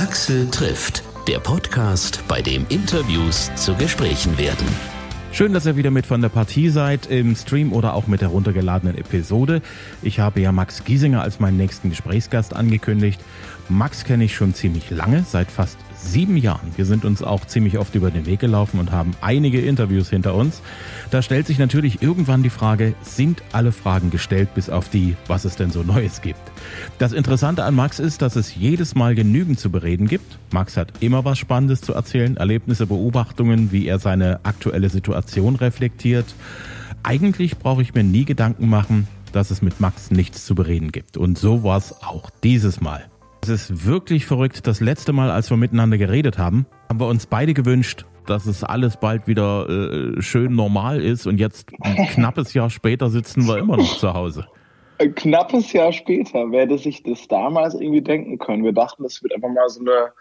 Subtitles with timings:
[0.00, 4.66] Axel trifft, der Podcast, bei dem Interviews zu Gesprächen werden.
[5.30, 8.28] Schön, dass ihr wieder mit von der Partie seid, im Stream oder auch mit der
[8.28, 9.60] runtergeladenen Episode.
[10.00, 13.20] Ich habe ja Max Giesinger als meinen nächsten Gesprächsgast angekündigt.
[13.68, 16.72] Max kenne ich schon ziemlich lange, seit fast sieben Jahren.
[16.76, 20.34] Wir sind uns auch ziemlich oft über den Weg gelaufen und haben einige Interviews hinter
[20.34, 20.62] uns.
[21.10, 25.44] Da stellt sich natürlich irgendwann die Frage, sind alle Fragen gestellt, bis auf die, was
[25.44, 26.40] es denn so Neues gibt?
[26.98, 30.38] Das Interessante an Max ist, dass es jedes Mal genügend zu bereden gibt.
[30.52, 36.26] Max hat immer was Spannendes zu erzählen, Erlebnisse, Beobachtungen, wie er seine aktuelle Situation reflektiert.
[37.02, 41.16] Eigentlich brauche ich mir nie Gedanken machen, dass es mit Max nichts zu bereden gibt.
[41.16, 43.09] Und so war es auch dieses Mal.
[43.50, 44.64] Es ist wirklich verrückt.
[44.68, 48.62] Das letzte Mal, als wir miteinander geredet haben, haben wir uns beide gewünscht, dass es
[48.62, 51.26] alles bald wieder äh, schön normal ist.
[51.26, 54.46] Und jetzt ein knappes Jahr später sitzen wir immer noch zu Hause.
[54.98, 58.62] Ein knappes Jahr später, wer hätte sich das damals irgendwie denken können?
[58.62, 60.12] Wir dachten, das wird einfach mal so eine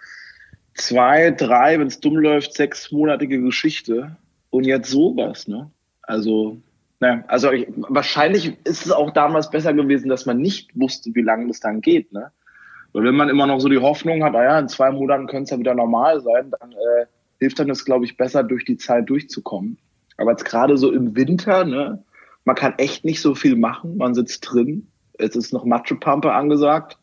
[0.74, 4.18] zwei, drei, wenn es dumm läuft, sechsmonatige Geschichte.
[4.50, 5.70] Und jetzt sowas, ne?
[6.02, 6.58] Also,
[7.00, 11.22] naja, also ich, wahrscheinlich ist es auch damals besser gewesen, dass man nicht wusste, wie
[11.22, 12.32] lange das dann geht, ne?
[12.94, 15.50] Weil wenn man immer noch so die Hoffnung hat, naja, in zwei Monaten könnte es
[15.52, 17.06] ja wieder normal sein, dann äh,
[17.40, 19.78] hilft dann das, glaube ich, besser, durch die Zeit durchzukommen.
[20.18, 22.04] Aber jetzt gerade so im Winter, ne,
[22.46, 24.88] man kann echt nicht so viel machen, man sitzt drin,
[25.18, 26.98] es ist noch Matschepampe angesagt,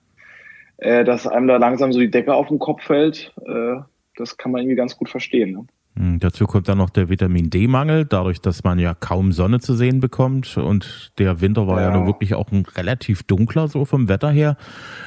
[0.78, 3.76] äh, dass einem da langsam so die Decke auf den Kopf fällt, äh,
[4.16, 5.52] das kann man irgendwie ganz gut verstehen.
[5.52, 5.66] Ne?
[5.96, 9.74] Hm, dazu kommt dann noch der Vitamin D-Mangel, dadurch, dass man ja kaum Sonne zu
[9.74, 10.56] sehen bekommt.
[10.58, 14.30] Und der Winter war ja, ja nun wirklich auch ein relativ dunkler, so vom Wetter
[14.30, 14.56] her.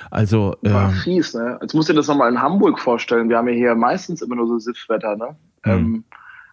[0.09, 0.55] Also.
[0.61, 1.59] War äh, fies, ne?
[1.61, 3.29] Jetzt musst du dir das nochmal in Hamburg vorstellen.
[3.29, 5.35] Wir haben ja hier meistens immer nur so Siffwetter, ne?
[5.65, 5.71] Mhm.
[5.71, 6.03] Ähm,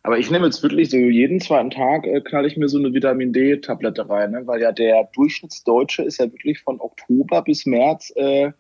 [0.06, 2.94] aber ich nehme jetzt wirklich so jeden zweiten Tag äh, knall ich mir so eine
[2.94, 4.42] Vitamin D-Tablette rein, ne?
[4.46, 8.52] weil ja der Durchschnittsdeutsche ist ja wirklich von Oktober bis März äh,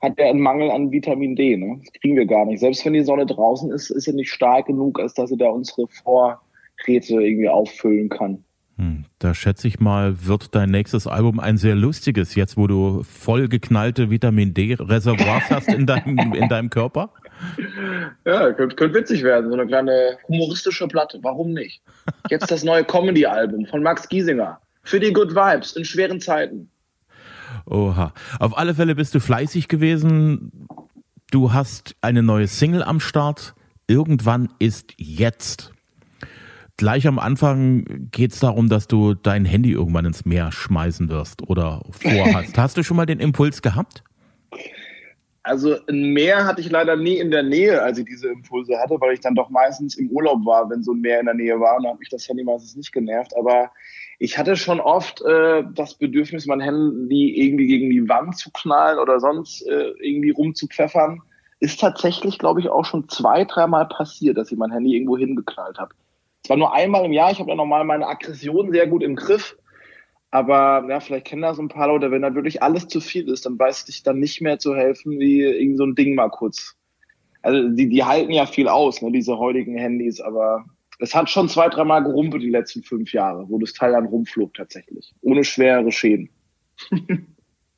[0.00, 1.56] hat er einen Mangel an Vitamin D.
[1.56, 1.80] Ne?
[1.80, 2.60] Das kriegen wir gar nicht.
[2.60, 5.48] Selbst wenn die Sonne draußen ist, ist er nicht stark genug, als dass er da
[5.48, 8.44] unsere Vorräte irgendwie auffüllen kann.
[8.78, 13.02] Hm, da schätze ich mal, wird dein nächstes Album ein sehr lustiges, jetzt wo du
[13.04, 17.10] voll geknallte Vitamin D-Reservoirs hast in deinem, in deinem Körper?
[18.26, 21.18] Ja, könnte, könnte witzig werden, so eine kleine humoristische Platte.
[21.22, 21.80] Warum nicht?
[22.28, 24.60] Jetzt das neue Comedy-Album von Max Giesinger.
[24.82, 26.70] Für die Good Vibes in schweren Zeiten.
[27.66, 28.12] Oha.
[28.38, 30.68] Auf alle Fälle bist du fleißig gewesen.
[31.30, 33.54] Du hast eine neue Single am Start.
[33.88, 35.72] Irgendwann ist jetzt.
[36.76, 41.48] Gleich am Anfang geht es darum, dass du dein Handy irgendwann ins Meer schmeißen wirst
[41.48, 42.56] oder vorhast.
[42.58, 44.04] hast du schon mal den Impuls gehabt?
[45.46, 49.00] Also ein Meer hatte ich leider nie in der Nähe, als ich diese Impulse hatte,
[49.00, 51.60] weil ich dann doch meistens im Urlaub war, wenn so ein Meer in der Nähe
[51.60, 51.76] war.
[51.76, 53.30] Und dann hat mich das Handy meistens nicht genervt.
[53.36, 53.70] Aber
[54.18, 58.98] ich hatte schon oft äh, das Bedürfnis, mein Handy irgendwie gegen die Wand zu knallen
[58.98, 61.22] oder sonst äh, irgendwie rumzupfeffern.
[61.60, 65.78] Ist tatsächlich, glaube ich, auch schon zwei, dreimal passiert, dass ich mein Handy irgendwo hingeknallt
[65.78, 65.94] habe.
[66.42, 69.56] Zwar nur einmal im Jahr, ich habe ja normal meine Aggression sehr gut im Griff,
[70.36, 73.46] aber ja, vielleicht kennen das ein paar Leute, wenn da wirklich alles zu viel ist,
[73.46, 76.76] dann weiß ich dann nicht mehr zu helfen, wie irgend so ein Ding mal kurz.
[77.40, 80.66] Also die, die halten ja viel aus, ne, diese heutigen Handys, aber
[80.98, 84.52] es hat schon zwei, dreimal gerumpelt die letzten fünf Jahre, wo das Teil dann rumflog
[84.52, 85.14] tatsächlich.
[85.22, 86.28] Ohne schwere Schäden.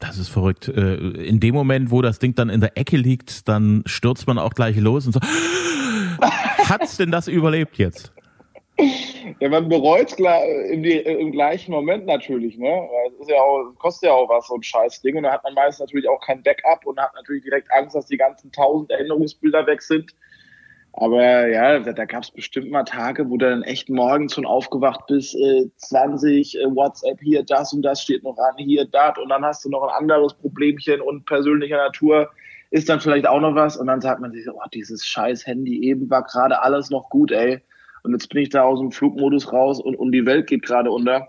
[0.00, 0.68] Das ist verrückt.
[0.68, 4.38] Äh, in dem Moment, wo das Ding dann in der Ecke liegt, dann stürzt man
[4.38, 5.18] auch gleich los und so.
[6.20, 8.12] Hat's denn das überlebt jetzt?
[9.40, 12.68] Ja, man bereut im, gleichen Moment natürlich, ne?
[12.68, 15.16] Weil es ist ja auch, kostet ja auch was, so ein scheiß Ding.
[15.16, 18.06] Und da hat man meist natürlich auch kein Backup und hat natürlich direkt Angst, dass
[18.06, 20.14] die ganzen tausend Erinnerungsbilder weg sind.
[20.92, 25.06] Aber ja, da, gab es bestimmt mal Tage, wo du dann echt morgens schon aufgewacht
[25.06, 29.28] bist, äh, 20, äh, WhatsApp hier, das und das steht noch an, hier, das und
[29.28, 32.30] dann hast du noch ein anderes Problemchen und persönlicher Natur
[32.70, 35.84] ist dann vielleicht auch noch was und dann sagt man sich, oh, dieses scheiß Handy
[35.84, 37.60] eben war gerade alles noch gut, ey
[38.02, 40.90] und jetzt bin ich da aus dem Flugmodus raus und, und die Welt geht gerade
[40.90, 41.28] unter.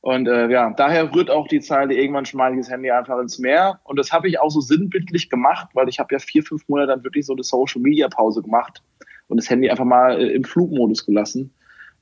[0.00, 3.38] Und äh, ja, daher rührt auch die Zeile, irgendwann schmeiße ich das Handy einfach ins
[3.38, 3.80] Meer.
[3.84, 6.88] Und das habe ich auch so sinnbildlich gemacht, weil ich habe ja vier, fünf Monate
[6.88, 8.82] dann wirklich so eine Social-Media-Pause gemacht
[9.28, 11.54] und das Handy einfach mal äh, im Flugmodus gelassen,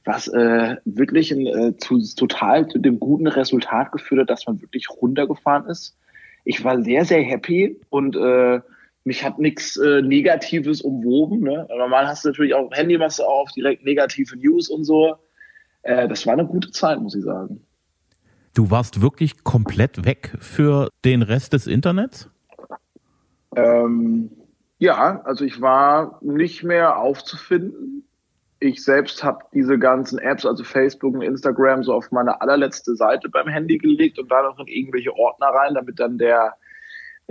[0.04, 4.60] was äh, wirklich in, äh, zu, total zu dem guten Resultat geführt hat, dass man
[4.60, 5.96] wirklich runtergefahren ist.
[6.44, 8.60] Ich war sehr, sehr happy und äh,
[9.04, 11.40] mich hat nichts äh, Negatives umwoben.
[11.40, 11.66] Ne?
[11.76, 15.16] Normal hast du natürlich auch Handy, du auf, direkt negative News und so.
[15.82, 17.64] Äh, das war eine gute Zeit, muss ich sagen.
[18.54, 22.28] Du warst wirklich komplett weg für den Rest des Internets?
[23.56, 24.30] Ähm,
[24.78, 28.04] ja, also ich war nicht mehr aufzufinden.
[28.60, 33.28] Ich selbst habe diese ganzen Apps, also Facebook und Instagram, so auf meine allerletzte Seite
[33.28, 36.54] beim Handy gelegt und da noch in irgendwelche Ordner rein, damit dann der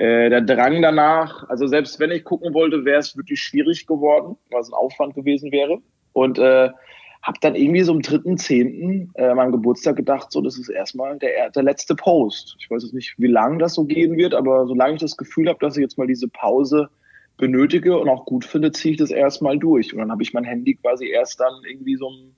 [0.01, 4.35] äh, der Drang danach, also selbst wenn ich gucken wollte, wäre es wirklich schwierig geworden,
[4.49, 5.77] weil es ein Aufwand gewesen wäre.
[6.13, 6.69] Und äh,
[7.21, 9.09] habe dann irgendwie so am 3.10.
[9.13, 12.55] Äh, meinem Geburtstag gedacht, so das ist erstmal der, der letzte Post.
[12.59, 15.47] Ich weiß jetzt nicht, wie lange das so gehen wird, aber solange ich das Gefühl
[15.47, 16.89] habe, dass ich jetzt mal diese Pause
[17.37, 19.93] benötige und auch gut finde, ziehe ich das erstmal durch.
[19.93, 22.35] Und dann habe ich mein Handy quasi erst dann irgendwie so im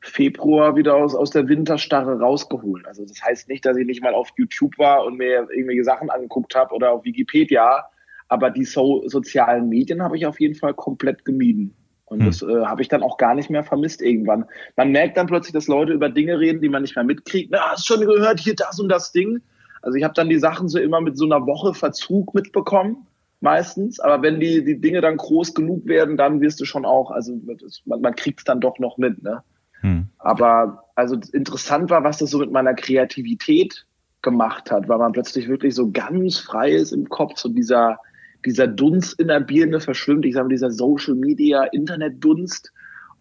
[0.00, 2.86] Februar wieder aus, aus der Winterstarre rausgeholt.
[2.86, 6.10] Also das heißt nicht, dass ich nicht mal auf YouTube war und mir irgendwelche Sachen
[6.10, 7.84] angeguckt habe oder auf Wikipedia,
[8.28, 11.74] aber die so sozialen Medien habe ich auf jeden Fall komplett gemieden.
[12.06, 12.26] Und hm.
[12.26, 14.46] das äh, habe ich dann auch gar nicht mehr vermisst irgendwann.
[14.76, 17.50] Man merkt dann plötzlich, dass Leute über Dinge reden, die man nicht mehr mitkriegt.
[17.50, 19.40] Na, hast schon gehört, hier das und das Ding.
[19.82, 23.06] Also ich habe dann die Sachen so immer mit so einer Woche Verzug mitbekommen,
[23.40, 23.98] meistens.
[24.00, 27.40] Aber wenn die, die Dinge dann groß genug werden, dann wirst du schon auch, also
[27.84, 29.22] man, man kriegt es dann doch noch mit.
[29.22, 29.42] Ne?
[29.86, 30.08] Hm.
[30.18, 33.86] Aber also interessant war, was das so mit meiner Kreativität
[34.20, 37.98] gemacht hat, weil man plötzlich wirklich so ganz frei ist im Kopf, so dieser
[38.44, 42.72] dieser Dunst in der Birne verschwimmt, ich sage mal, dieser Social Media Internet Dunst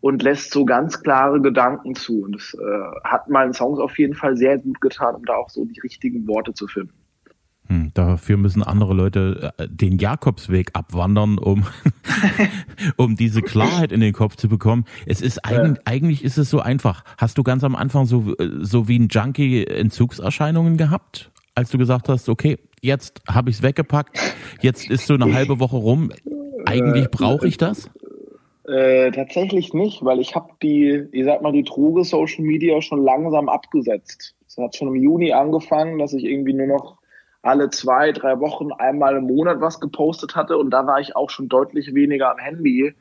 [0.02, 2.22] und lässt so ganz klare Gedanken zu.
[2.22, 5.50] Und das äh, hat meinen Songs auf jeden Fall sehr gut getan, um da auch
[5.50, 6.94] so die richtigen Worte zu finden.
[7.68, 11.66] Hm, dafür müssen andere Leute äh, den Jakobsweg abwandern, um,
[12.98, 14.86] um diese Klarheit in den Kopf zu bekommen.
[15.08, 15.84] Es ist eigentlich, ja.
[15.86, 17.04] eigentlich ist es so einfach.
[17.18, 21.80] Hast du ganz am Anfang so, äh, so wie ein Junkie Entzugserscheinungen gehabt, als du
[21.80, 24.20] gesagt hast, okay, jetzt habe ich es weggepackt,
[24.62, 26.12] jetzt ist so eine halbe Woche rum.
[26.66, 27.90] Eigentlich brauche ich das?
[28.68, 33.04] Äh, tatsächlich nicht, weil ich habe die, ich sag mal, die Droge Social Media schon
[33.04, 34.36] langsam abgesetzt.
[34.48, 36.98] Es hat schon im Juni angefangen, dass ich irgendwie nur noch
[37.46, 41.30] alle zwei, drei Wochen einmal im Monat was gepostet hatte und da war ich auch
[41.30, 42.96] schon deutlich weniger am Handy.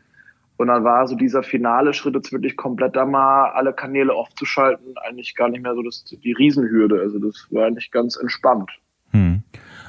[0.57, 4.95] Und dann war so dieser finale Schritt jetzt wirklich komplett da mal alle Kanäle aufzuschalten,
[4.99, 7.01] eigentlich gar nicht mehr so das, die Riesenhürde.
[7.01, 8.71] Also das war eigentlich ganz entspannt.
[9.11, 9.43] Hm.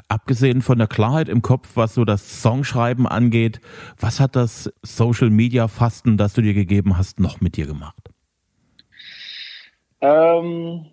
[0.08, 3.60] Abgesehen von der Klarheit im Kopf, was so das Songschreiben angeht,
[4.00, 8.10] was hat das Social Media Fasten, das du dir gegeben hast, noch mit dir gemacht?
[10.02, 10.88] Ähm,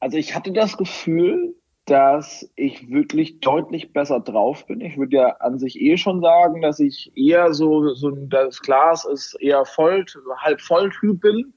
[0.00, 1.54] also ich hatte das Gefühl,
[1.86, 4.80] dass ich wirklich deutlich besser drauf bin.
[4.80, 9.04] Ich würde ja an sich eh schon sagen, dass ich eher so, so das Glas
[9.04, 10.04] ist eher voll,
[10.42, 11.52] halb voll Typ bin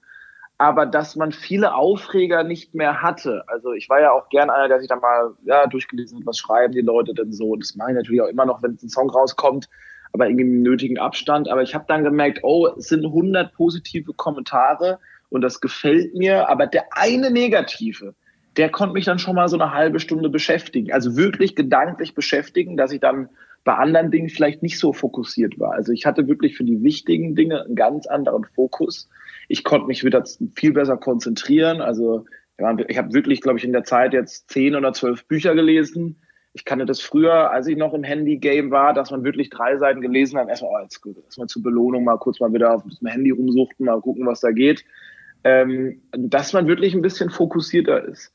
[0.58, 3.44] aber dass man viele Aufreger nicht mehr hatte.
[3.48, 6.38] Also ich war ja auch gern einer, der sich dann mal ja, durchgelesen hat, was
[6.38, 7.50] schreiben die Leute denn so.
[7.52, 9.70] Und das mache ich natürlich auch immer noch, wenn ein Song rauskommt,
[10.14, 11.48] aber irgendwie im nötigen Abstand.
[11.48, 16.50] Aber ich habe dann gemerkt, oh, es sind 100 positive Kommentare und das gefällt mir,
[16.50, 18.16] aber der eine negative,
[18.58, 20.92] der konnte mich dann schon mal so eine halbe Stunde beschäftigen.
[20.92, 23.30] Also wirklich gedanklich beschäftigen, dass ich dann
[23.64, 25.74] bei anderen Dingen vielleicht nicht so fokussiert war.
[25.74, 29.10] Also ich hatte wirklich für die wichtigen Dinge einen ganz anderen Fokus
[29.48, 30.24] ich konnte mich wieder
[30.56, 31.82] viel besser konzentrieren.
[31.82, 32.26] Also
[32.88, 36.22] ich habe wirklich, glaube ich, in der Zeit jetzt zehn oder zwölf Bücher gelesen.
[36.54, 40.02] Ich kannte das früher, als ich noch im Handy-Game war, dass man wirklich drei Seiten
[40.02, 40.50] gelesen hat.
[40.50, 44.02] Erstmal, oh, jetzt, erstmal zur Belohnung mal kurz mal wieder auf dem Handy rumsuchten, mal
[44.02, 44.84] gucken, was da geht.
[45.44, 48.34] Ähm, dass man wirklich ein bisschen fokussierter ist.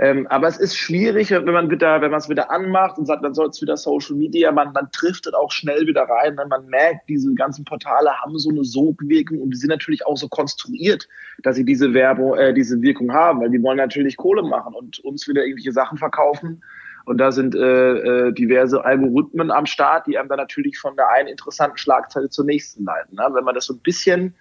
[0.00, 3.24] Ähm, aber es ist schwierig, wenn man wieder, wenn man es wieder anmacht und sagt,
[3.24, 6.36] dann soll es wieder Social Media, man, man driftet auch schnell wieder rein.
[6.36, 6.46] Ne?
[6.48, 10.28] Man merkt, diese ganzen Portale haben so eine Sogwirkung und die sind natürlich auch so
[10.28, 11.08] konstruiert,
[11.42, 15.00] dass sie diese Werbung, äh, diese Wirkung haben, weil die wollen natürlich Kohle machen und
[15.00, 16.62] uns wieder irgendwelche Sachen verkaufen.
[17.04, 21.08] Und da sind äh, äh, diverse Algorithmen am Start, die einem dann natürlich von der
[21.08, 23.16] einen interessanten Schlagzeile zur nächsten leiten.
[23.16, 23.26] Ne?
[23.32, 24.34] Wenn man das so ein bisschen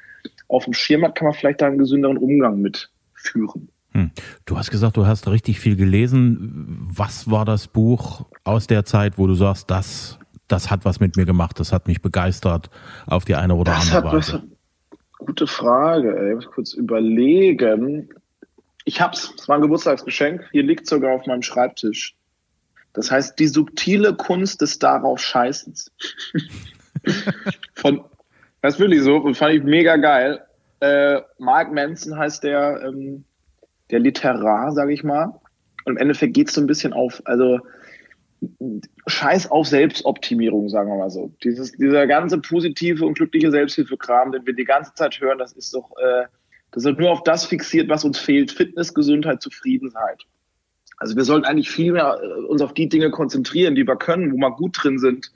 [0.49, 3.69] auf dem Schirm hat, kann man vielleicht da einen gesünderen Umgang mit führen.
[3.97, 4.11] Hm.
[4.45, 6.87] Du hast gesagt, du hast richtig viel gelesen.
[6.93, 11.17] Was war das Buch aus der Zeit, wo du sagst, das, das hat was mit
[11.17, 12.69] mir gemacht, das hat mich begeistert
[13.07, 14.43] auf die eine oder das andere Weise?
[15.17, 16.15] gute Frage.
[16.15, 16.29] Ey.
[16.29, 18.09] Ich muss kurz überlegen.
[18.85, 20.47] Ich hab's, es war ein Geburtstagsgeschenk.
[20.51, 22.15] Hier liegt sogar auf meinem Schreibtisch.
[22.93, 25.91] Das heißt, die subtile Kunst des darauf Scheißens.
[27.73, 28.03] Von,
[28.61, 30.41] das ist wirklich so, fand ich mega geil.
[30.81, 33.25] Äh, Mark Manson heißt der, ähm,
[33.91, 35.39] der Literar, sage ich mal.
[35.85, 37.59] Und im Endeffekt geht es so ein bisschen auf, also
[39.07, 41.33] Scheiß auf Selbstoptimierung, sagen wir mal so.
[41.43, 45.73] Dieses, dieser ganze positive und glückliche Selbsthilfekram, den wir die ganze Zeit hören, das ist
[45.73, 46.25] doch, äh,
[46.71, 48.51] das ist nur auf das fixiert, was uns fehlt.
[48.51, 50.23] Fitness, Gesundheit, Zufriedenheit.
[50.97, 54.31] Also wir sollten eigentlich viel mehr äh, uns auf die Dinge konzentrieren, die wir können,
[54.31, 55.31] wo wir gut drin sind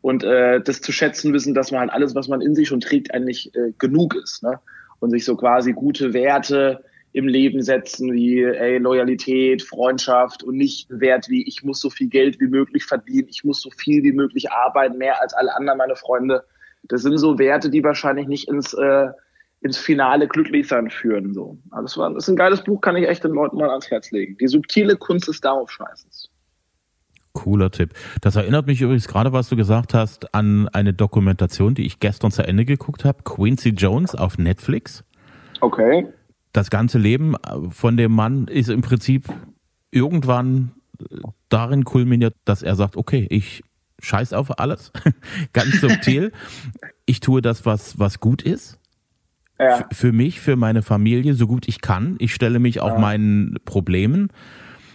[0.00, 2.80] und äh, das zu schätzen wissen, dass man halt alles, was man in sich schon
[2.80, 4.42] trägt, eigentlich äh, genug ist.
[4.42, 4.60] Ne?
[5.00, 6.84] Und sich so quasi gute Werte,
[7.14, 12.08] im Leben setzen, wie ey, Loyalität, Freundschaft und nicht Wert wie ich muss so viel
[12.08, 15.78] Geld wie möglich verdienen, ich muss so viel wie möglich arbeiten, mehr als alle anderen
[15.78, 16.44] meine Freunde.
[16.82, 19.10] Das sind so Werte, die wahrscheinlich nicht ins, äh,
[19.60, 21.32] ins finale Glücklichsein führen.
[21.34, 21.56] So.
[21.70, 23.90] Also das, war, das ist ein geiles Buch, kann ich echt den Leuten mal ans
[23.92, 24.36] Herz legen.
[24.38, 26.30] Die subtile Kunst des Daraufscheißens.
[27.32, 27.90] Cooler Tipp.
[28.22, 32.32] Das erinnert mich übrigens gerade, was du gesagt hast, an eine Dokumentation, die ich gestern
[32.32, 33.22] zu Ende geguckt habe.
[33.22, 35.04] Quincy Jones auf Netflix.
[35.60, 36.08] Okay.
[36.54, 37.34] Das ganze Leben
[37.70, 39.26] von dem Mann ist im Prinzip
[39.90, 40.70] irgendwann
[41.48, 43.64] darin kulminiert, dass er sagt, okay, ich
[44.00, 44.92] scheiß auf alles.
[45.52, 46.30] Ganz subtil.
[47.06, 48.78] ich tue das, was, was gut ist.
[49.58, 49.84] Ja.
[49.92, 52.14] Für mich, für meine Familie, so gut ich kann.
[52.20, 52.98] Ich stelle mich auch ja.
[52.98, 54.28] meinen Problemen.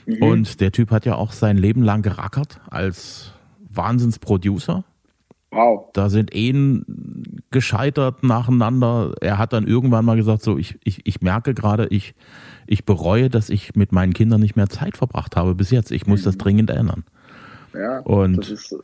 [0.05, 0.23] Mhm.
[0.23, 3.33] Und der Typ hat ja auch sein Leben lang gerackert als
[3.69, 4.85] Wahnsinnsproducer.
[5.51, 5.89] Wow.
[5.93, 9.15] Da sind Ehen gescheitert nacheinander.
[9.19, 12.13] Er hat dann irgendwann mal gesagt, so, ich, ich, ich merke gerade, ich,
[12.67, 15.91] ich bereue, dass ich mit meinen Kindern nicht mehr Zeit verbracht habe bis jetzt.
[15.91, 16.25] Ich muss mhm.
[16.25, 17.03] das dringend ändern.
[17.73, 18.75] Ja, und das,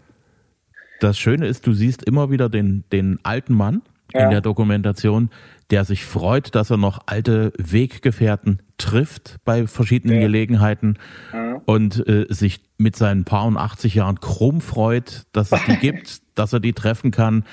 [1.00, 3.82] das Schöne ist, du siehst immer wieder den, den alten Mann
[4.16, 4.24] ja.
[4.24, 5.30] in der Dokumentation,
[5.72, 10.24] der sich freut, dass er noch alte Weggefährten trifft bei verschiedenen ja.
[10.24, 10.98] Gelegenheiten
[11.34, 11.62] ja.
[11.66, 16.22] und äh, sich mit seinen paar und 80 Jahren krumm freut, dass es die gibt,
[16.36, 17.46] dass er die treffen kann.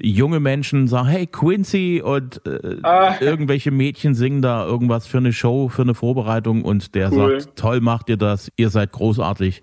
[0.00, 3.16] Junge Menschen sagen, hey Quincy und äh, ah.
[3.20, 7.40] irgendwelche Mädchen singen da irgendwas für eine Show, für eine Vorbereitung und der cool.
[7.40, 9.62] sagt, toll macht ihr das, ihr seid großartig.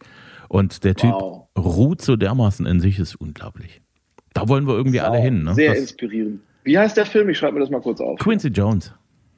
[0.49, 1.47] Und der Typ wow.
[1.57, 3.81] ruht so dermaßen in sich, ist unglaublich.
[4.37, 5.43] Da wollen wir irgendwie alle hin.
[5.43, 5.55] Ne?
[5.55, 6.41] Sehr das, inspirierend.
[6.63, 7.27] Wie heißt der Film?
[7.29, 8.19] Ich schreibe mir das mal kurz auf.
[8.19, 8.93] Quincy Jones.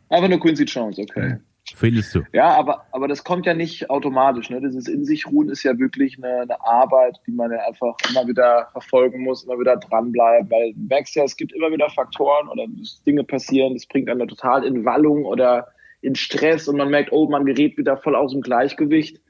[0.09, 1.37] Einfach nur Quincy Jones, okay.
[1.75, 2.23] Findest du?
[2.33, 4.49] Ja, aber, aber das kommt ja nicht automatisch.
[4.49, 4.59] Ne?
[4.59, 8.27] Dieses In sich ruhen ist ja wirklich eine, eine Arbeit, die man ja einfach immer
[8.27, 12.49] wieder verfolgen muss, immer wieder dranbleiben, weil du merkst ja, es gibt immer wieder Faktoren
[12.49, 12.65] oder
[13.05, 15.67] Dinge passieren, das bringt einen total in Wallung oder
[16.01, 19.21] in Stress und man merkt, oh, man gerät wieder voll aus dem Gleichgewicht.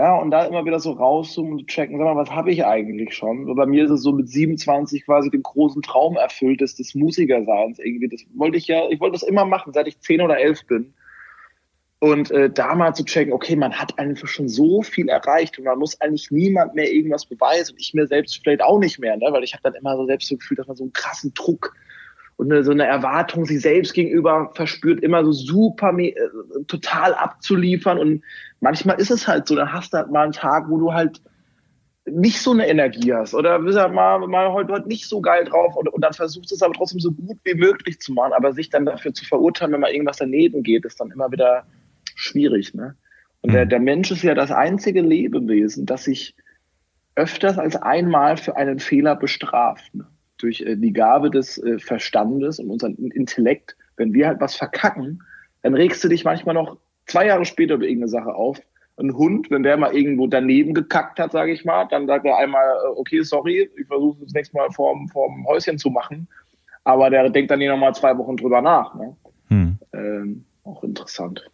[0.00, 3.14] Ja, und da immer wieder so rauszoomen und checken, sag mal, was habe ich eigentlich
[3.14, 3.44] schon?
[3.44, 6.94] So bei mir ist es so mit 27 quasi den großen Traum erfüllt des, des
[6.94, 8.08] Musikerseins irgendwie.
[8.08, 10.94] Das wollte ich ja, ich wollte das immer machen, seit ich 10 oder 11 bin.
[11.98, 15.66] Und äh, da mal zu checken, okay, man hat einfach schon so viel erreicht und
[15.66, 19.18] man muss eigentlich niemand mehr irgendwas beweisen und ich mir selbst vielleicht auch nicht mehr,
[19.18, 19.26] ne?
[19.28, 21.74] weil ich habe dann immer so selbst so gefühlt, dass man so einen krassen Druck
[22.40, 26.14] und eine, so eine Erwartung sich selbst gegenüber verspürt, immer so super äh,
[26.68, 27.98] total abzuliefern.
[27.98, 28.24] Und
[28.60, 31.20] manchmal ist es halt so, dann hast du halt mal einen Tag, wo du halt
[32.06, 35.44] nicht so eine Energie hast oder bist halt mal, mal heute, heute nicht so geil
[35.44, 38.32] drauf und, und dann versuchst du es aber trotzdem so gut wie möglich zu machen,
[38.32, 41.64] aber sich dann dafür zu verurteilen, wenn mal irgendwas daneben geht, ist dann immer wieder
[42.14, 42.72] schwierig.
[42.72, 42.96] Ne?
[43.42, 43.68] Und der, mhm.
[43.68, 46.34] der Mensch ist ja das einzige Lebewesen, das sich
[47.16, 49.94] öfters als einmal für einen Fehler bestraft.
[49.94, 50.06] Ne?
[50.42, 55.22] Durch äh, die Gabe des äh, Verstandes und unseren Intellekt, wenn wir halt was verkacken,
[55.62, 58.60] dann regst du dich manchmal noch zwei Jahre später über irgendeine Sache auf.
[58.98, 62.36] Ein Hund, wenn der mal irgendwo daneben gekackt hat, sage ich mal, dann sagt er
[62.36, 66.28] einmal, äh, okay, sorry, ich versuche das nächste Mal vorm, vorm Häuschen zu machen.
[66.84, 68.94] Aber der denkt dann hier nochmal zwei Wochen drüber nach.
[68.94, 69.16] Ne?
[69.48, 69.78] Hm.
[69.92, 71.50] Ähm, auch interessant.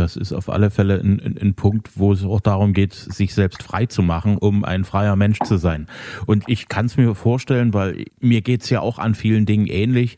[0.00, 3.34] Das ist auf alle Fälle ein, ein, ein, Punkt, wo es auch darum geht, sich
[3.34, 5.88] selbst frei zu machen, um ein freier Mensch zu sein.
[6.26, 10.16] Und ich kann es mir vorstellen, weil mir geht's ja auch an vielen Dingen ähnlich.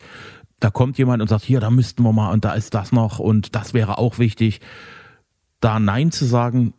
[0.60, 3.18] Da kommt jemand und sagt, hier, da müssten wir mal und da ist das noch
[3.18, 4.60] und das wäre auch wichtig.
[5.58, 6.74] Da Nein zu sagen,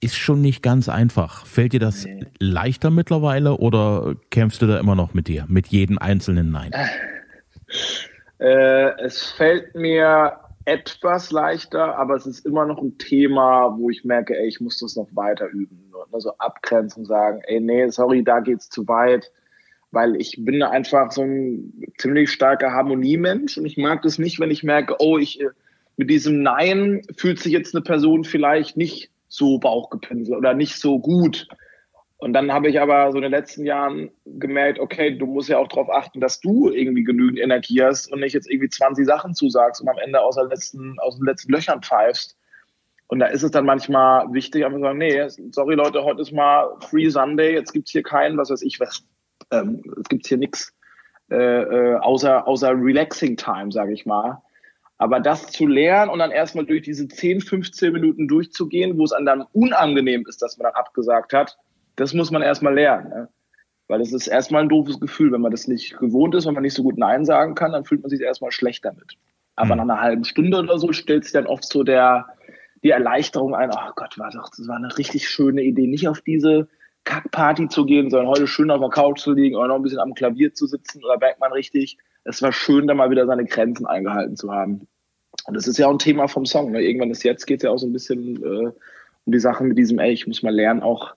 [0.00, 1.44] ist schon nicht ganz einfach.
[1.44, 2.24] Fällt dir das nee.
[2.38, 6.72] leichter mittlerweile oder kämpfst du da immer noch mit dir, mit jedem einzelnen Nein?
[8.38, 14.04] Äh, es fällt mir etwas leichter, aber es ist immer noch ein Thema, wo ich
[14.04, 15.92] merke, ey, ich muss das noch weiter üben.
[16.12, 19.32] Also abgrenzen, sagen, ey, nee, sorry, da geht's zu weit,
[19.92, 24.50] weil ich bin einfach so ein ziemlich starker Harmoniemensch und ich mag das nicht, wenn
[24.50, 25.50] ich merke, oh, ich äh,
[25.96, 30.98] mit diesem Nein fühlt sich jetzt eine Person vielleicht nicht so bauchgepinselt oder nicht so
[30.98, 31.46] gut.
[32.18, 35.58] Und dann habe ich aber so in den letzten Jahren gemerkt, okay, du musst ja
[35.58, 39.34] auch darauf achten, dass du irgendwie genügend Energie hast und nicht jetzt irgendwie 20 Sachen
[39.34, 42.36] zusagst und am Ende aus, der letzten, aus den letzten Löchern pfeifst.
[43.08, 46.32] Und da ist es dann manchmal wichtig, einfach zu sagen, nee, sorry Leute, heute ist
[46.32, 49.06] mal Free Sunday, jetzt gibt's hier keinen, was weiß ich was.
[49.52, 50.74] Ähm, es gibt hier nichts
[51.30, 54.42] äh, äh, außer, außer Relaxing Time, sage ich mal.
[54.98, 59.10] Aber das zu lernen und dann erstmal durch diese 10, 15 Minuten durchzugehen, wo es
[59.10, 61.58] dann unangenehm ist, dass man dann abgesagt hat,
[61.96, 63.08] das muss man erstmal lernen.
[63.08, 63.28] Ne?
[63.88, 66.62] Weil es ist erstmal ein doofes Gefühl, wenn man das nicht gewohnt ist, wenn man
[66.62, 69.16] nicht so gut Nein sagen kann, dann fühlt man sich erstmal schlecht damit.
[69.54, 69.86] Aber mhm.
[69.86, 72.26] nach einer halben Stunde oder so stellt sich dann oft so der,
[72.82, 76.20] die Erleichterung ein, oh Gott, war doch, das war eine richtig schöne Idee, nicht auf
[76.20, 76.68] diese
[77.04, 80.00] Kackparty zu gehen, sondern heute schön auf der Couch zu liegen oder noch ein bisschen
[80.00, 83.44] am Klavier zu sitzen oder merkt man richtig, es war schön, da mal wieder seine
[83.44, 84.88] Grenzen eingehalten zu haben.
[85.46, 86.72] Und das ist ja auch ein Thema vom Song.
[86.72, 86.82] Ne?
[86.82, 88.72] Irgendwann ist jetzt geht es ja auch so ein bisschen äh,
[89.24, 91.14] um die Sachen mit diesem, ey, ich muss mal lernen, auch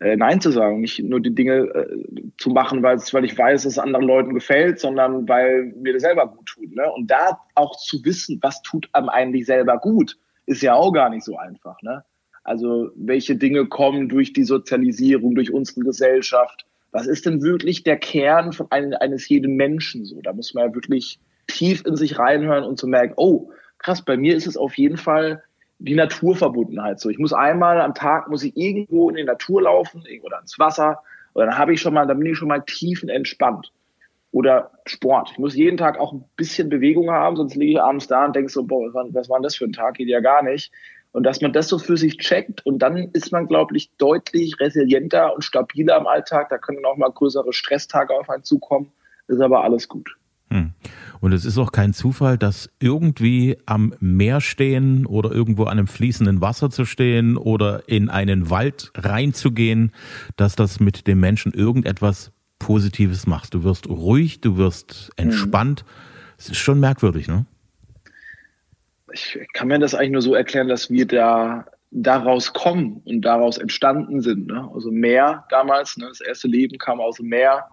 [0.00, 2.04] äh, Nein zu sagen, nicht nur die Dinge äh,
[2.38, 6.28] zu machen, weil ich weiß, dass es anderen Leuten gefällt, sondern weil mir das selber
[6.28, 6.74] gut tut.
[6.74, 6.90] Ne?
[6.92, 11.10] Und da auch zu wissen, was tut einem eigentlich selber gut, ist ja auch gar
[11.10, 11.80] nicht so einfach.
[11.82, 12.04] Ne?
[12.44, 16.64] Also welche Dinge kommen durch die Sozialisierung, durch unsere Gesellschaft?
[16.92, 20.20] Was ist denn wirklich der Kern von einem, eines jeden Menschen so?
[20.22, 24.16] Da muss man ja wirklich tief in sich reinhören und zu merken, oh, krass, bei
[24.16, 25.42] mir ist es auf jeden Fall
[25.78, 27.00] die Naturverbundenheit.
[27.00, 30.58] So, ich muss einmal am Tag muss ich irgendwo in die Natur laufen oder ins
[30.58, 31.02] Wasser.
[31.32, 33.72] Und dann habe ich schon mal, dann bin ich schon mal tiefenentspannt.
[34.30, 35.30] Oder Sport.
[35.32, 38.36] Ich muss jeden Tag auch ein bisschen Bewegung haben, sonst liege ich abends da und
[38.36, 39.94] denke so, boah, was war denn das für ein Tag?
[39.94, 40.70] Geht ja gar nicht.
[41.12, 44.60] Und dass man das so für sich checkt und dann ist man, glaube ich, deutlich
[44.60, 46.50] resilienter und stabiler im Alltag.
[46.50, 48.92] Da können auch mal größere Stresstage auf einen zukommen.
[49.28, 50.16] Ist aber alles gut.
[50.50, 50.72] Hm.
[51.20, 55.86] Und es ist auch kein Zufall, dass irgendwie am Meer stehen oder irgendwo an einem
[55.86, 59.92] fließenden Wasser zu stehen oder in einen Wald reinzugehen,
[60.36, 63.54] dass das mit dem Menschen irgendetwas Positives macht.
[63.54, 65.84] Du wirst ruhig, du wirst entspannt.
[66.38, 67.46] Es ist schon merkwürdig, ne?
[69.12, 73.58] Ich kann mir das eigentlich nur so erklären, dass wir da daraus kommen und daraus
[73.58, 74.46] entstanden sind.
[74.46, 74.70] Ne?
[74.74, 76.06] Also Meer damals, ne?
[76.08, 77.64] das erste Leben kam aus dem Meer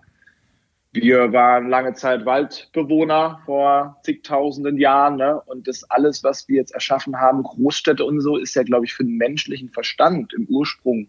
[0.96, 5.18] wir waren lange Zeit Waldbewohner vor zigtausenden Jahren.
[5.18, 5.42] Ne?
[5.46, 8.94] Und das alles, was wir jetzt erschaffen haben, Großstädte und so, ist ja, glaube ich,
[8.94, 11.08] für den menschlichen Verstand im Ursprung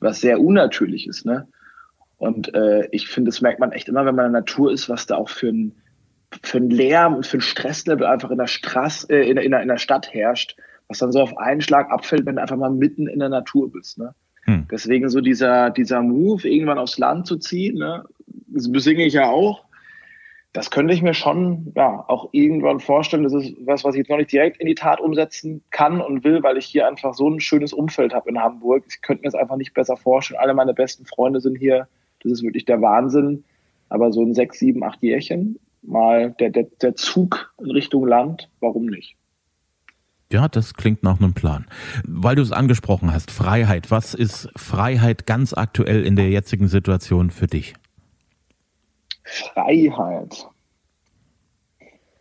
[0.00, 1.24] was sehr unnatürlich ist.
[1.24, 1.48] Ne?
[2.18, 4.88] Und äh, ich finde, das merkt man echt immer, wenn man in der Natur ist,
[4.88, 5.72] was da auch für ein,
[6.42, 9.62] für ein Lärm und für ein Stresslevel einfach in der, Straße, äh, in, in, der,
[9.62, 10.56] in der Stadt herrscht,
[10.88, 13.72] was dann so auf einen Schlag abfällt, wenn du einfach mal mitten in der Natur
[13.72, 13.98] bist.
[13.98, 14.14] Ne?
[14.44, 14.66] Hm.
[14.70, 18.04] Deswegen so dieser, dieser Move, irgendwann aufs Land zu ziehen, ne?
[18.54, 19.64] Das besinge ich ja auch.
[20.52, 23.24] Das könnte ich mir schon ja, auch irgendwann vorstellen.
[23.24, 26.22] Das ist was, was ich jetzt noch nicht direkt in die Tat umsetzen kann und
[26.22, 28.84] will, weil ich hier einfach so ein schönes Umfeld habe in Hamburg.
[28.88, 30.38] Ich könnte mir das einfach nicht besser vorstellen.
[30.38, 31.88] Alle meine besten Freunde sind hier.
[32.22, 33.42] Das ist wirklich der Wahnsinn.
[33.88, 38.48] Aber so ein sechs, sieben, acht Jährchen, mal der, der, der Zug in Richtung Land,
[38.60, 39.16] warum nicht?
[40.32, 41.66] Ja, das klingt nach einem Plan.
[42.06, 43.90] Weil du es angesprochen hast, Freiheit.
[43.90, 47.74] Was ist Freiheit ganz aktuell in der jetzigen Situation für dich?
[49.24, 50.46] Freiheit.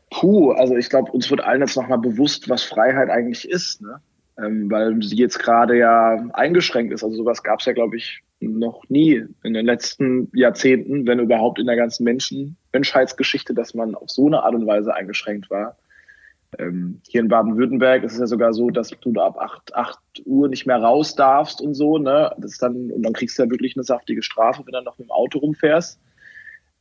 [0.10, 4.02] Puh, also ich glaube, uns wird allen jetzt nochmal bewusst, was Freiheit eigentlich ist, ne?
[4.38, 7.04] Ähm, weil sie jetzt gerade ja eingeschränkt ist.
[7.04, 11.60] Also sowas gab es ja, glaube ich, noch nie in den letzten Jahrzehnten, wenn überhaupt
[11.60, 15.78] in der ganzen Menschen Menschheitsgeschichte, dass man auf so eine Art und Weise eingeschränkt war.
[16.60, 20.00] Ähm, hier in Baden-Württemberg ist es ja sogar so, dass du da ab 8, 8
[20.26, 22.32] Uhr nicht mehr raus darfst und so, ne?
[22.38, 25.08] Das dann, und dann kriegst du ja wirklich eine saftige Strafe, wenn du noch mit
[25.08, 26.00] dem Auto rumfährst.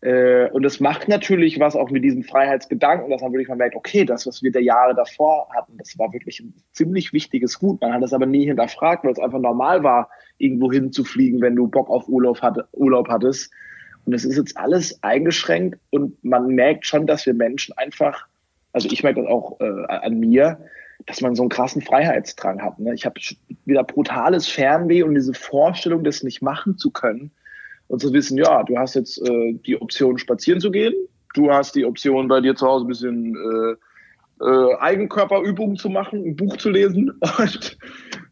[0.03, 3.77] Äh, und es macht natürlich was auch mit diesem Freiheitsgedanken, dass man wirklich mal merkt,
[3.77, 7.81] okay, das, was wir der Jahre davor hatten, das war wirklich ein ziemlich wichtiges Gut.
[7.81, 11.69] Man hat das aber nie hinterfragt, weil es einfach normal war, irgendwo hinzufliegen, wenn du
[11.69, 13.53] Bock auf Urlaub, hatte, Urlaub hattest.
[14.05, 18.27] Und es ist jetzt alles eingeschränkt und man merkt schon, dass wir Menschen einfach,
[18.73, 20.59] also ich merke das auch äh, an mir,
[21.07, 22.81] dass man so einen krassen Freiheitsdrang hat.
[22.81, 22.93] Ne?
[22.95, 23.21] Ich habe
[23.65, 27.31] wieder brutales Fernweh und diese Vorstellung, das nicht machen zu können,
[27.93, 30.95] und zu wissen, ja, du hast jetzt äh, die Option, spazieren zu gehen,
[31.35, 36.25] du hast die Option, bei dir zu Hause ein bisschen äh, äh, Eigenkörperübungen zu machen,
[36.25, 37.77] ein Buch zu lesen und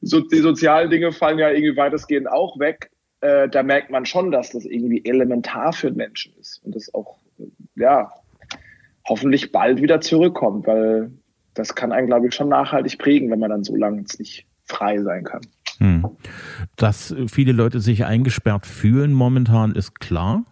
[0.01, 2.91] so, die sozialen Dinge fallen ja irgendwie weitestgehend auch weg.
[3.21, 7.19] Äh, da merkt man schon, dass das irgendwie elementar für Menschen ist und das auch,
[7.75, 8.11] ja,
[9.07, 11.13] hoffentlich bald wieder zurückkommt, weil
[11.53, 15.03] das kann einen, glaube ich, schon nachhaltig prägen, wenn man dann so lange nicht frei
[15.03, 15.43] sein kann.
[15.81, 16.07] Hm.
[16.77, 20.45] Dass viele Leute sich eingesperrt fühlen momentan ist klar.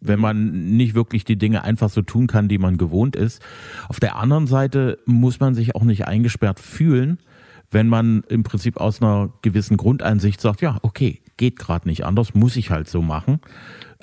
[0.00, 3.42] Wenn man nicht wirklich die Dinge einfach so tun kann, die man gewohnt ist.
[3.88, 7.18] Auf der anderen Seite muss man sich auch nicht eingesperrt fühlen,
[7.70, 12.34] wenn man im Prinzip aus einer gewissen Grundeinsicht sagt, ja, okay, geht gerade nicht anders,
[12.34, 13.40] muss ich halt so machen.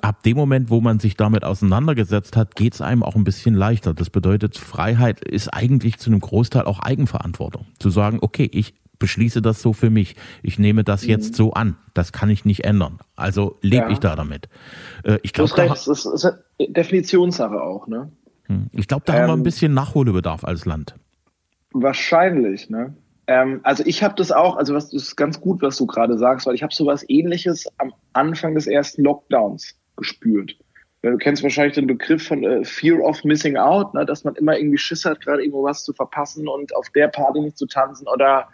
[0.02, 3.56] Ab dem Moment, wo man sich damit auseinandergesetzt hat, geht es einem auch ein bisschen
[3.56, 3.94] leichter.
[3.94, 7.68] Das bedeutet, Freiheit ist eigentlich zu einem Großteil auch Eigenverantwortung.
[7.80, 10.16] Zu sagen, okay, ich beschließe das so für mich.
[10.42, 11.10] Ich nehme das mhm.
[11.10, 11.76] jetzt so an.
[11.94, 13.00] Das kann ich nicht ändern.
[13.16, 13.90] Also lebe ja.
[13.90, 14.48] ich da damit.
[15.04, 18.12] Äh, ich glaube, da das ist, ist eine Definitionssache auch, ne?
[18.48, 18.70] Hm.
[18.74, 20.96] Ich glaube, da ähm, haben wir ein ähm, bisschen Nachholbedarf als Land.
[21.72, 22.96] Wahrscheinlich, ne?
[23.28, 26.18] Ähm, also ich habe das auch, also was das ist ganz gut, was du gerade
[26.18, 30.58] sagst, weil ich habe sowas ähnliches am Anfang des ersten Lockdowns gespürt.
[31.02, 34.06] Du kennst wahrscheinlich den Begriff von äh, Fear of Missing Out, ne?
[34.06, 37.42] dass man immer irgendwie Schiss hat, gerade irgendwo was zu verpassen und auf der Party
[37.42, 38.48] nicht zu tanzen oder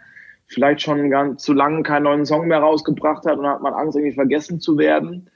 [0.50, 3.96] vielleicht schon ganz zu lange keinen neuen Song mehr rausgebracht hat und hat man Angst,
[3.96, 5.30] irgendwie vergessen zu werden.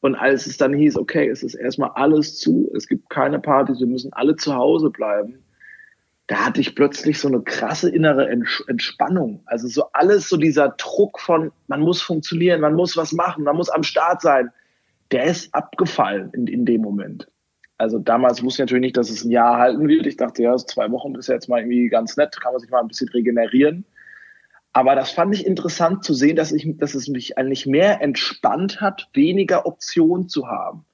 [0.00, 3.80] Und als es dann hieß, okay, es ist erstmal alles zu, es gibt keine Partys,
[3.80, 5.44] wir müssen alle zu Hause bleiben,
[6.28, 9.42] da hatte ich plötzlich so eine krasse innere Entspannung.
[9.46, 13.56] Also so alles, so dieser Druck von, man muss funktionieren, man muss was machen, man
[13.56, 14.50] muss am Start sein,
[15.10, 17.26] der ist abgefallen in, in dem Moment.
[17.78, 20.06] Also damals wusste ich natürlich nicht, dass es ein Jahr halten wird.
[20.06, 22.70] Ich dachte, ja, zwei Wochen ist ja jetzt mal irgendwie ganz nett, kann man sich
[22.70, 23.84] mal ein bisschen regenerieren.
[24.72, 28.80] Aber das fand ich interessant zu sehen, dass, ich, dass es mich eigentlich mehr entspannt
[28.80, 30.84] hat, weniger Optionen zu haben.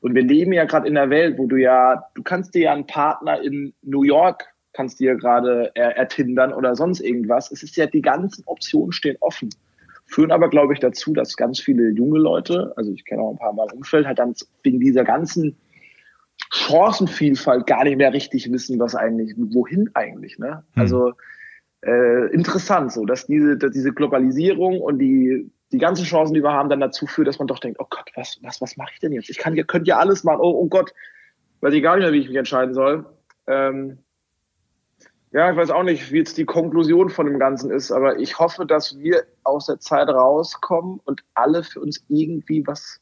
[0.00, 2.72] Und wir leben ja gerade in der Welt, wo du ja, du kannst dir ja
[2.72, 7.50] einen Partner in New York, kannst dir gerade er, ertindern oder sonst irgendwas.
[7.50, 9.50] Es ist ja, die ganzen Optionen stehen offen.
[10.06, 13.38] Führen aber, glaube ich, dazu, dass ganz viele junge Leute, also ich kenne auch ein
[13.38, 15.56] paar Mal im Umfeld, halt dann wegen dieser ganzen
[16.50, 20.64] Chancenvielfalt gar nicht mehr richtig wissen, was eigentlich, wohin eigentlich, ne?
[20.74, 20.82] Hm.
[20.82, 21.12] Also,
[21.82, 26.52] äh, interessant, so dass diese, dass diese Globalisierung und die, die ganzen Chancen, die wir
[26.52, 29.00] haben, dann dazu führt, dass man doch denkt, oh Gott, was, was, was mache ich
[29.00, 29.30] denn jetzt?
[29.30, 30.40] Ich kann, ihr könnt ja alles machen.
[30.40, 30.92] Oh, oh Gott,
[31.60, 33.06] weiß ich gar nicht mehr, wie ich mich entscheiden soll.
[33.46, 33.98] Ähm,
[35.30, 38.38] ja, ich weiß auch nicht, wie jetzt die Konklusion von dem Ganzen ist, aber ich
[38.38, 43.00] hoffe, dass wir aus der Zeit rauskommen und alle für uns irgendwie was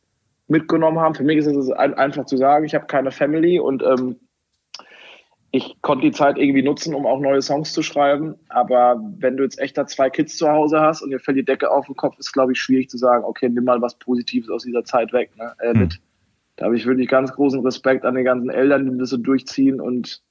[0.49, 1.15] mitgenommen haben.
[1.15, 4.17] Für mich ist es einfach zu sagen, ich habe keine Family und ähm,
[5.57, 8.35] ich konnte die Zeit irgendwie nutzen, um auch neue Songs zu schreiben.
[8.49, 11.45] Aber wenn du jetzt echt da zwei Kids zu Hause hast und dir fällt die
[11.45, 14.51] Decke auf den Kopf, ist, glaube ich, schwierig zu sagen, okay, nimm mal was Positives
[14.51, 15.31] aus dieser Zeit weg.
[15.37, 15.53] Ne?
[15.61, 15.81] Äh, hm.
[15.81, 16.01] mit.
[16.57, 19.81] Da habe ich wirklich ganz großen Respekt an den ganzen Eltern, die das so durchziehen
[19.81, 20.23] und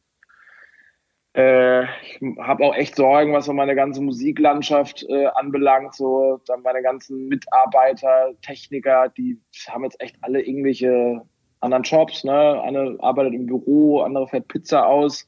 [1.35, 5.93] äh, ich habe auch echt Sorgen, was so meine ganze Musiklandschaft äh, anbelangt.
[5.93, 11.21] So, dann meine ganzen Mitarbeiter, Techniker, die haben jetzt echt alle irgendwelche
[11.65, 12.23] anderen Jobs.
[12.23, 12.61] Ne?
[12.61, 15.27] Eine arbeitet im Büro, andere fährt Pizza aus.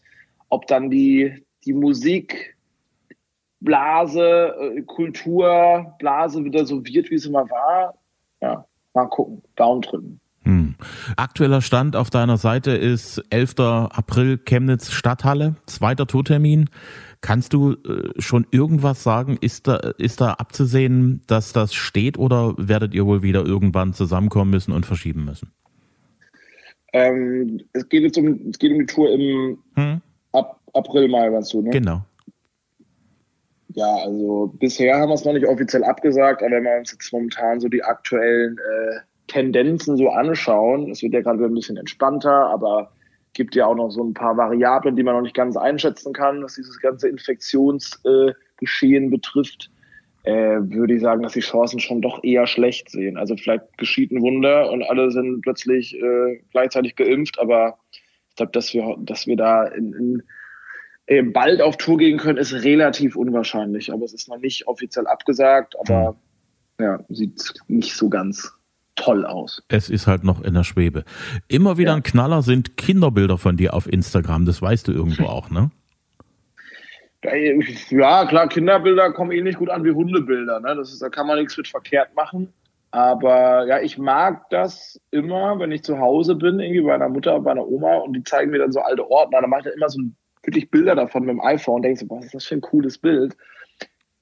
[0.50, 2.56] Ob dann die, die Musikblase,
[3.60, 7.96] äh, Kulturblase wieder so wird, wie es immer war.
[8.42, 10.22] Ja, mal gucken, Daumen drücken.
[10.48, 10.76] Hm.
[11.18, 13.60] Aktueller Stand auf deiner Seite ist 11.
[13.60, 16.70] April Chemnitz Stadthalle, zweiter Tourtermin.
[17.20, 19.38] Kannst du äh, schon irgendwas sagen?
[19.42, 24.52] Ist da, ist da abzusehen, dass das steht oder werdet ihr wohl wieder irgendwann zusammenkommen
[24.52, 25.52] müssen und verschieben müssen?
[26.98, 30.02] Ähm, es, geht jetzt um, es geht um die Tour im hm?
[30.32, 31.70] Ab, April, Mai, weißt du, ne?
[31.70, 32.02] Genau.
[33.74, 37.14] Ja, also bisher haben wir es noch nicht offiziell abgesagt, aber wenn wir uns jetzt
[37.14, 42.48] momentan so die aktuellen äh, Tendenzen so anschauen, es wird ja gerade ein bisschen entspannter,
[42.48, 42.92] aber
[43.34, 46.44] gibt ja auch noch so ein paar Variablen, die man noch nicht ganz einschätzen kann,
[46.44, 49.70] was dieses ganze Infektionsgeschehen äh, betrifft,
[50.28, 53.16] äh, würde ich sagen, dass die Chancen schon doch eher schlecht sehen.
[53.16, 57.78] Also vielleicht geschieht ein Wunder und alle sind plötzlich äh, gleichzeitig geimpft, aber
[58.30, 60.24] ich glaube, dass wir, dass wir da in, in
[61.06, 63.94] äh, bald auf Tour gehen können, ist relativ unwahrscheinlich.
[63.94, 66.18] Aber es ist noch nicht offiziell abgesagt, aber
[66.78, 68.52] ja, sieht nicht so ganz
[68.96, 69.64] toll aus.
[69.70, 71.06] Es ist halt noch in der Schwebe.
[71.48, 71.96] Immer wieder ja.
[71.96, 74.44] ein Knaller sind Kinderbilder von dir auf Instagram.
[74.46, 75.72] Das weißt du irgendwo auch, ne?
[77.90, 80.60] Ja, klar, Kinderbilder kommen ähnlich eh gut an wie Hundebilder.
[80.60, 80.76] Ne?
[80.76, 82.54] Das ist, da kann man nichts mit verkehrt machen.
[82.92, 87.40] Aber ja, ich mag das immer, wenn ich zu Hause bin, irgendwie bei einer Mutter,
[87.40, 89.42] bei einer Oma und die zeigen mir dann so alte Ordner.
[89.42, 90.00] Dann mache ich dann immer so
[90.44, 92.98] wirklich Bilder davon mit dem iPhone und denke so, was ist das für ein cooles
[92.98, 93.36] Bild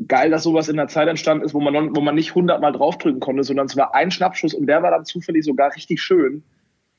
[0.07, 3.19] geil, dass sowas in der Zeit entstanden ist, wo man, wo man nicht hundertmal draufdrücken
[3.19, 6.43] konnte, sondern es war ein Schnappschuss und der war dann zufällig sogar richtig schön.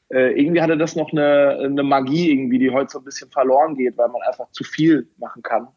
[0.08, 3.74] Äh, irgendwie hatte das noch eine, eine Magie irgendwie, die heute so ein bisschen verloren
[3.74, 5.68] geht, weil man einfach zu viel machen kann.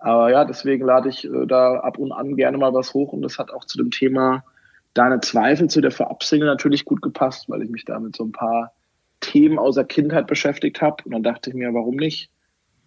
[0.00, 3.22] Aber ja, deswegen lade ich äh, da ab und an gerne mal was hoch und
[3.22, 4.44] das hat auch zu dem Thema
[4.92, 8.32] Deine Zweifel zu der Verabsingle natürlich gut gepasst, weil ich mich da mit so ein
[8.32, 8.72] paar
[9.20, 12.28] Themen aus der Kindheit beschäftigt habe und dann dachte ich mir, warum nicht?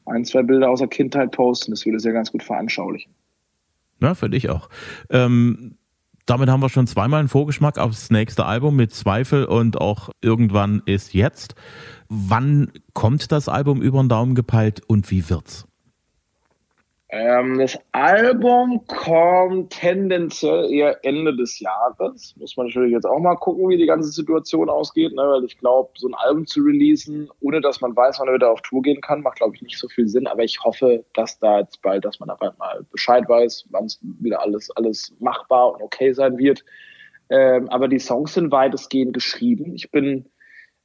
[0.05, 1.71] ein, zwei Bilder aus der Kindheit posten.
[1.71, 3.13] Das würde ja ganz gut veranschaulichen.
[4.01, 4.69] Ja, finde ich auch.
[5.09, 5.77] Ähm,
[6.25, 10.81] damit haben wir schon zweimal einen Vorgeschmack aufs nächste Album mit Zweifel und auch irgendwann
[10.85, 11.55] ist jetzt.
[12.09, 15.67] Wann kommt das Album über den Daumen gepeilt und wie wird's?
[17.15, 22.33] Ähm, das Album kommt tendenziell eher Ende des Jahres.
[22.39, 25.21] Muss man natürlich jetzt auch mal gucken, wie die ganze Situation ausgeht, ne?
[25.21, 28.51] weil ich glaube, so ein Album zu releasen, ohne dass man weiß, wann er wieder
[28.51, 30.25] auf Tour gehen kann, macht, glaube ich, nicht so viel Sinn.
[30.25, 33.85] Aber ich hoffe, dass da jetzt bald, dass man da bald mal Bescheid weiß, wann
[33.85, 36.65] es wieder alles, alles machbar und okay sein wird.
[37.29, 39.75] Ähm, aber die Songs sind weitestgehend geschrieben.
[39.75, 40.25] Ich bin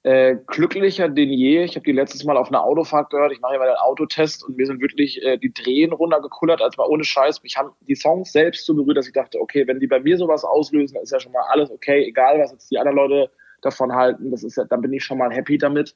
[0.08, 1.64] äh, glücklicher denn je.
[1.64, 3.30] Ich habe die letztes Mal auf einer Autofahrt gehört.
[3.30, 6.88] Ich mache immer den Autotest und mir sind wirklich äh, die Drehen runtergekullert, als mal
[6.88, 7.42] ohne Scheiß.
[7.42, 10.16] Mich haben die Songs selbst so berührt, dass ich dachte, okay, wenn die bei mir
[10.16, 13.30] sowas auslösen, dann ist ja schon mal alles okay, egal was jetzt die anderen Leute
[13.60, 14.30] davon halten.
[14.30, 15.94] Das ist ja, dann bin ich schon mal happy damit.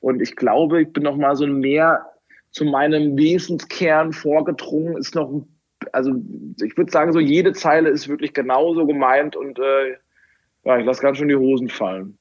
[0.00, 2.06] Und ich glaube, ich bin noch mal so mehr
[2.52, 4.96] zu meinem Wesenskern vorgedrungen.
[4.96, 5.44] Ist noch,
[5.92, 6.12] also
[6.64, 9.96] ich würde sagen, so jede Zeile ist wirklich genauso gemeint und äh,
[10.64, 12.16] ja, ich lasse ganz schön die Hosen fallen.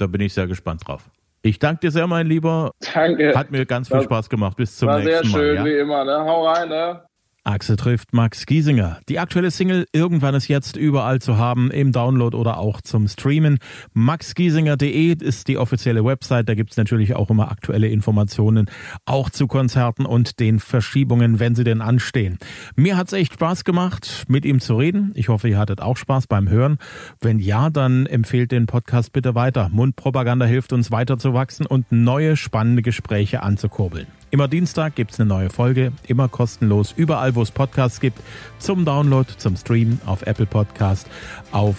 [0.00, 1.10] Da bin ich sehr gespannt drauf.
[1.42, 2.70] Ich danke dir sehr, mein Lieber.
[2.94, 3.36] Danke.
[3.36, 4.56] Hat mir ganz viel Spaß gemacht.
[4.56, 5.14] Bis zum nächsten Mal.
[5.14, 5.64] War sehr schön, ja?
[5.66, 6.04] wie immer.
[6.06, 6.24] Ne?
[6.24, 7.04] Hau rein, ne?
[7.44, 8.98] Axel trifft Max Giesinger.
[9.08, 13.58] Die aktuelle Single Irgendwann ist jetzt überall zu haben, im Download oder auch zum Streamen.
[13.94, 16.48] maxgiesinger.de ist die offizielle Website.
[16.48, 18.70] Da gibt's natürlich auch immer aktuelle Informationen,
[19.06, 22.38] auch zu Konzerten und den Verschiebungen, wenn sie denn anstehen.
[22.76, 25.12] Mir hat's echt Spaß gemacht, mit ihm zu reden.
[25.14, 26.78] Ich hoffe, ihr hattet auch Spaß beim Hören.
[27.20, 29.70] Wenn ja, dann empfehlt den Podcast bitte weiter.
[29.70, 34.06] Mundpropaganda hilft uns weiter zu wachsen und neue spannende Gespräche anzukurbeln.
[34.30, 38.20] Immer Dienstag gibt's eine neue Folge, immer kostenlos, überall, wo es Podcasts gibt,
[38.58, 41.08] zum Download, zum Stream, auf Apple Podcast,
[41.50, 41.76] auf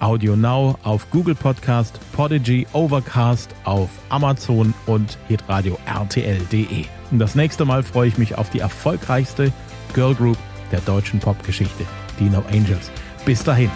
[0.00, 6.86] Audio Now, auf Google Podcast, Podigy, Overcast, auf Amazon und hitradio rtl.de.
[7.12, 9.52] Und das nächste Mal freue ich mich auf die erfolgreichste
[9.94, 10.38] Girl Group
[10.72, 11.84] der deutschen Popgeschichte,
[12.18, 12.90] die No Angels.
[13.24, 13.70] Bis dahin.